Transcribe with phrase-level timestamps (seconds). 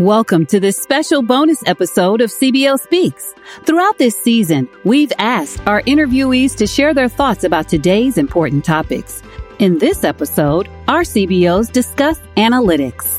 [0.00, 3.34] Welcome to this special bonus episode of CBO Speaks.
[3.66, 9.22] Throughout this season, we've asked our interviewees to share their thoughts about today's important topics.
[9.58, 13.18] In this episode, our CBOs discuss analytics.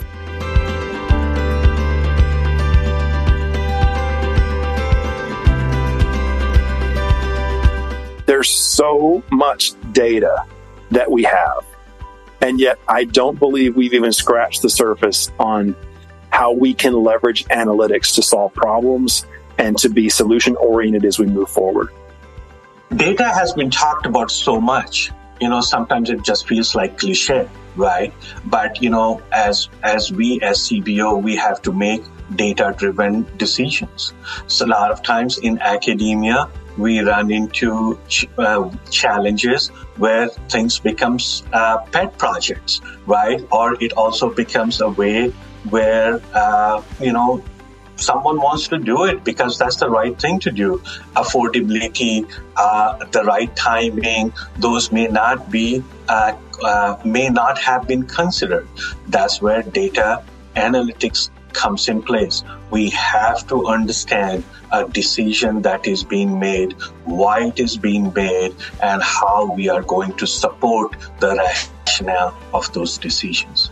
[8.26, 10.48] There's so much data
[10.90, 11.64] that we have,
[12.42, 15.76] and yet I don't believe we've even scratched the surface on
[16.42, 19.28] how we can leverage analytics to solve problems
[19.60, 21.90] and to be solution oriented as we move forward.
[22.96, 25.12] Data has been talked about so much.
[25.40, 28.12] You know, sometimes it just feels like cliche, right?
[28.44, 32.02] But you know, as as we as CBO, we have to make
[32.36, 34.12] data driven decisions.
[34.48, 40.80] So a lot of times in academia, we run into ch- uh, challenges where things
[40.80, 43.40] becomes uh, pet projects, right?
[43.52, 45.32] Or it also becomes a way
[45.70, 47.44] where uh, you know
[48.02, 50.80] someone wants to do it because that's the right thing to do.
[51.16, 58.04] Affordability, uh, the right timing, those may not be uh, uh, may not have been
[58.04, 58.68] considered.
[59.08, 60.24] That's where data
[60.56, 62.44] analytics comes in place.
[62.70, 68.56] We have to understand a decision that is being made, why it is being made,
[68.82, 73.72] and how we are going to support the rationale of those decisions.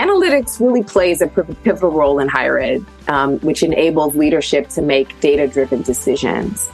[0.00, 5.20] Analytics really plays a pivotal role in higher ed, um, which enables leadership to make
[5.20, 6.66] data driven decisions.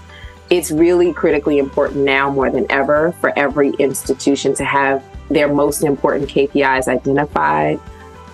[0.49, 5.83] It's really critically important now more than ever for every institution to have their most
[5.83, 7.81] important KPIs identified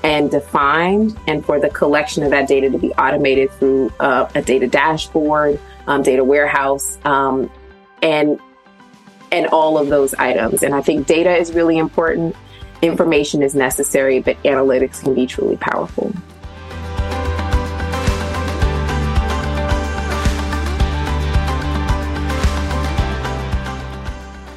[0.04, 4.42] and defined, and for the collection of that data to be automated through uh, a
[4.42, 7.50] data dashboard, um, data warehouse, um,
[8.02, 8.38] and
[9.30, 10.62] and all of those items.
[10.62, 12.36] And I think data is really important
[12.82, 16.12] information is necessary, but analytics can be truly powerful.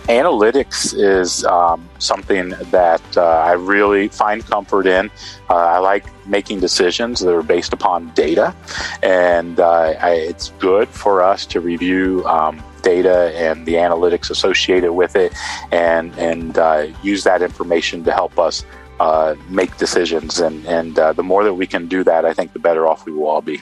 [0.08, 5.10] Analytics is um, something that uh, I really find comfort in.
[5.50, 8.56] Uh, I like making decisions that are based upon data,
[9.02, 14.94] and uh, I, it's good for us to review um, data and the analytics associated
[14.94, 15.34] with it,
[15.72, 18.64] and and uh, use that information to help us
[19.00, 20.40] uh, make decisions.
[20.40, 23.08] And and uh, the more that we can do that, I think the better off
[23.08, 23.60] we will all be.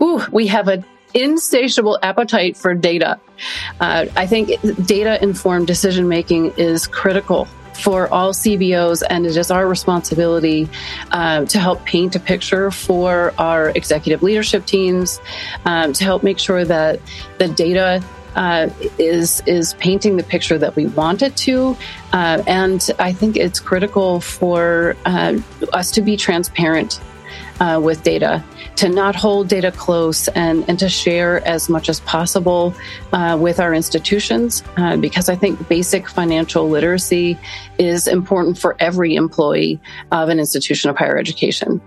[0.00, 0.82] Ooh, we have an
[1.14, 3.20] insatiable appetite for data.
[3.80, 9.50] Uh, I think data informed decision making is critical for all CBOs, and it is
[9.50, 10.68] our responsibility
[11.12, 15.20] uh, to help paint a picture for our executive leadership teams,
[15.64, 17.00] um, to help make sure that
[17.38, 18.04] the data
[18.36, 18.68] uh,
[18.98, 21.76] is is painting the picture that we want it to,
[22.12, 25.38] uh, and I think it's critical for uh,
[25.72, 27.00] us to be transparent
[27.60, 28.42] uh, with data
[28.76, 32.74] to not hold data close and, and to share as much as possible
[33.12, 37.38] uh, with our institutions uh, because I think basic financial literacy
[37.78, 41.80] is important for every employee of an institution of higher education.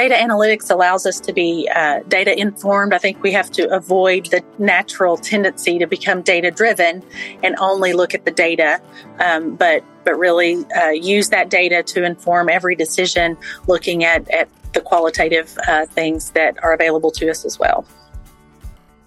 [0.00, 2.94] Data analytics allows us to be uh, data informed.
[2.94, 7.02] I think we have to avoid the natural tendency to become data driven
[7.42, 8.80] and only look at the data,
[9.18, 14.48] um, but but really uh, use that data to inform every decision, looking at at
[14.72, 17.84] the qualitative uh, things that are available to us as well.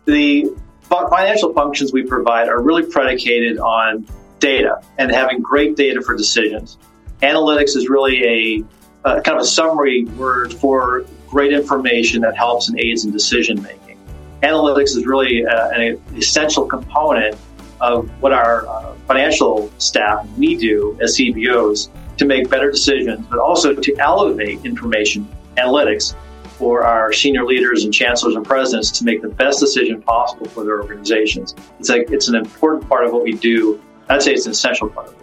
[0.05, 0.55] The
[0.89, 4.05] financial functions we provide are really predicated on
[4.37, 6.77] data and having great data for decisions.
[7.23, 8.63] Analytics is really a
[9.05, 13.61] uh, kind of a summary word for great information that helps and aids in decision
[13.61, 13.99] making.
[14.43, 17.35] Analytics is really uh, an essential component
[17.81, 23.39] of what our uh, financial staff we do as CBOs to make better decisions, but
[23.39, 25.27] also to elevate information
[25.57, 26.15] analytics
[26.57, 30.63] for our senior leaders and chancellors and presidents to make the best decision possible for
[30.63, 31.55] their organizations.
[31.79, 33.81] It's like it's an important part of what we do.
[34.09, 35.22] I'd say it's an essential part of it.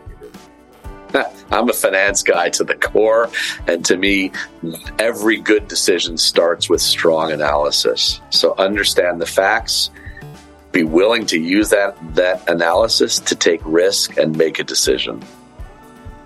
[1.50, 3.30] I'm a finance guy to the core.
[3.66, 4.32] And to me,
[4.98, 8.20] every good decision starts with strong analysis.
[8.30, 9.90] So understand the facts,
[10.72, 15.22] be willing to use that, that analysis to take risk and make a decision.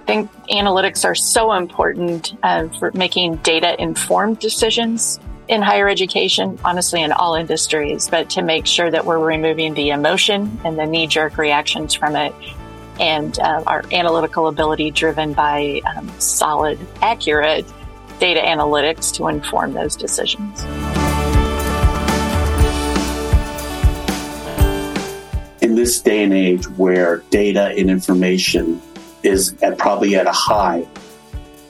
[0.02, 6.58] I think analytics are so important uh, for making data informed decisions in higher education,
[6.64, 10.86] honestly, in all industries, but to make sure that we're removing the emotion and the
[10.86, 12.34] knee jerk reactions from it
[13.00, 17.66] and uh, our analytical ability driven by um, solid, accurate
[18.18, 20.62] data analytics to inform those decisions.
[25.60, 28.80] In this day and age where data and information
[29.22, 30.86] is at probably at a high,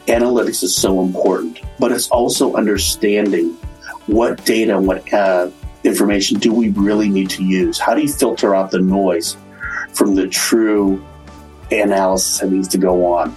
[0.06, 3.56] analytics is so important, but it's also understanding
[4.06, 5.48] what data and what uh,
[5.84, 7.78] information do we really need to use?
[7.78, 9.36] How do you filter out the noise
[9.92, 11.04] from the true
[11.70, 13.36] analysis that needs to go on?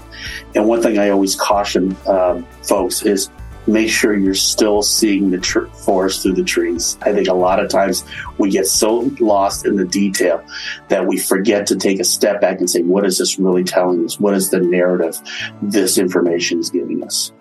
[0.56, 3.30] And one thing I always caution um, folks is
[3.68, 6.98] make sure you're still seeing the tr- forest through the trees.
[7.02, 8.06] I think a lot of times
[8.38, 10.44] we get so lost in the detail
[10.88, 14.04] that we forget to take a step back and say, what is this really telling
[14.06, 14.20] us?
[14.20, 15.20] What is the narrative
[15.62, 17.34] this information is giving us?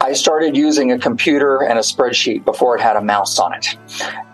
[0.00, 3.78] I started using a computer and a spreadsheet before it had a mouse on it.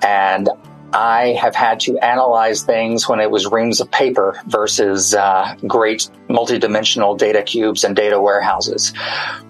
[0.02, 0.48] And
[0.92, 6.08] I have had to analyze things when it was reams of paper versus uh, great
[6.28, 8.92] multidimensional data cubes and data warehouses.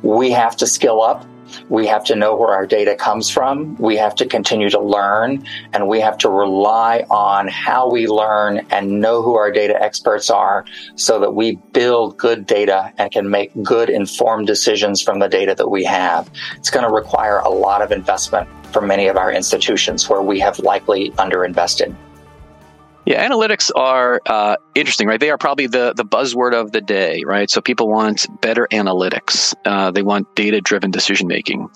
[0.02, 1.24] We have to skill up.
[1.68, 3.76] We have to know where our data comes from.
[3.76, 8.66] We have to continue to learn and we have to rely on how we learn
[8.70, 10.64] and know who our data experts are
[10.94, 15.54] so that we build good data and can make good informed decisions from the data
[15.54, 16.30] that we have.
[16.56, 20.40] It's going to require a lot of investment for many of our institutions where we
[20.40, 21.94] have likely underinvested.
[23.10, 25.18] Yeah, analytics are uh, interesting, right?
[25.18, 27.50] They are probably the, the buzzword of the day, right?
[27.50, 29.52] So people want better analytics.
[29.64, 31.68] Uh, they want data driven decision making.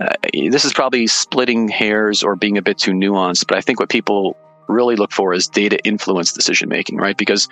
[0.00, 3.78] Uh, this is probably splitting hairs or being a bit too nuanced, but I think
[3.78, 4.36] what people
[4.66, 7.16] really look for is data influenced decision making, right?
[7.16, 7.48] Because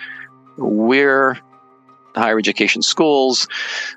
[0.57, 1.39] we're
[2.15, 3.47] higher education schools.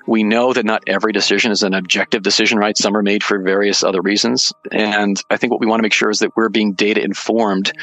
[0.07, 2.77] We know that not every decision is an objective decision, right?
[2.77, 4.53] Some are made for various other reasons.
[4.71, 7.73] And I think what we want to make sure is that we're being data informed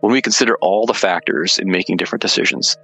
[0.00, 2.76] when we consider all the factors in making different decisions.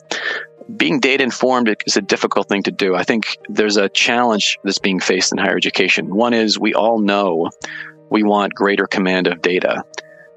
[0.76, 2.94] Being data informed is a difficult thing to do.
[2.94, 6.14] I think there's a challenge that's being faced in higher education.
[6.14, 7.50] One is we all know
[8.10, 9.84] we want greater command of data.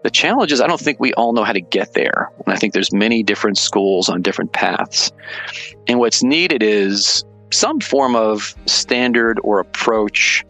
[0.04, 2.31] The challenge is I don't think we all know how to get there.
[2.46, 5.12] And I think there's many different schools on different paths.
[5.88, 10.46] And what's needed is some form of standard or approach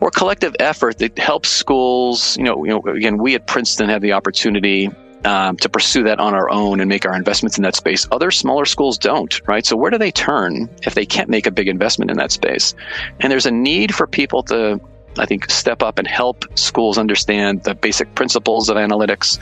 [0.00, 4.02] or collective effort that helps schools, you know, you know again, we at Princeton have
[4.02, 4.90] the opportunity
[5.24, 8.06] um, to pursue that on our own and make our investments in that space.
[8.12, 9.66] Other smaller schools don't, right?
[9.66, 12.74] So where do they turn if they can't make a big investment in that space?
[13.20, 14.80] And there's a need for people to
[15.18, 19.38] I think, step up and help schools understand the basic principles of analytics,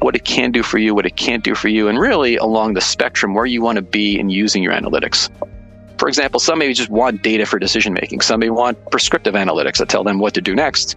[0.00, 2.74] what it can do for you, what it can't do for you, and really along
[2.74, 5.28] the spectrum where you want to be in using your analytics.
[6.02, 8.22] For example, some maybe just want data for decision making.
[8.22, 10.96] Some may want prescriptive analytics that tell them what to do next,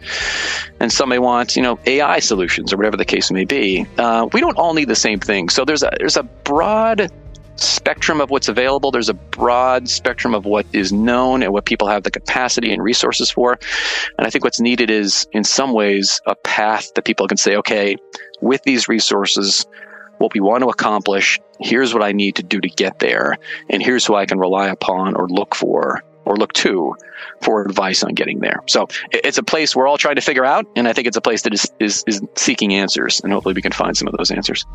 [0.79, 3.85] and some may want you know AI solutions or whatever the case may be.
[3.99, 7.11] Uh, we don't all need the same thing, so there's a there's a broad
[7.55, 8.89] spectrum of what's available.
[8.89, 12.81] There's a broad spectrum of what is known and what people have the capacity and
[12.81, 13.59] resources for.
[14.17, 17.55] And I think what's needed is, in some ways, a path that people can say,
[17.57, 17.95] okay,
[18.41, 19.67] with these resources,
[20.17, 23.37] what we want to accomplish, here's what I need to do to get there.
[23.69, 26.95] And here's who I can rely upon or look for or look to
[27.41, 28.61] for advice on getting there.
[28.67, 30.65] So it's a place we're all trying to figure out.
[30.75, 33.21] And I think it's a place that is, is, is seeking answers.
[33.21, 34.65] And hopefully we can find some of those answers.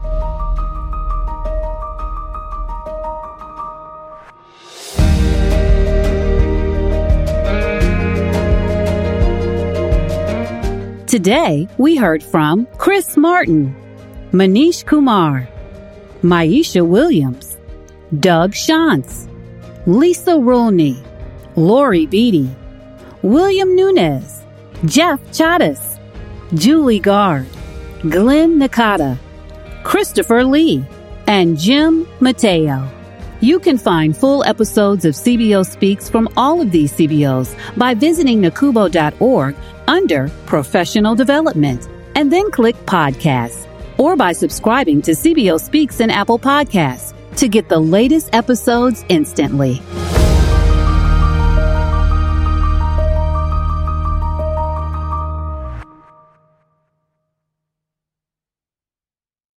[11.10, 13.74] Today, we heard from Chris Martin,
[14.32, 15.48] Manish Kumar,
[16.22, 17.58] Maisha Williams,
[18.20, 19.28] Doug Shantz,
[19.86, 21.04] Lisa Rulney,
[21.56, 22.48] Lori Beatty,
[23.22, 24.44] William Nunez,
[24.84, 25.98] Jeff Chatas,
[26.54, 27.46] Julie Gard,
[28.02, 29.18] Glenn Nakata,
[29.82, 30.84] Christopher Lee,
[31.26, 32.88] and Jim Matteo.
[33.40, 38.40] You can find full episodes of CBO Speaks from all of these CBOs by visiting
[38.42, 39.56] nacubo.org
[39.88, 43.66] under Professional Development and then click Podcasts
[44.00, 49.82] or by subscribing to CBO Speaks in Apple Podcasts to get the latest episodes instantly.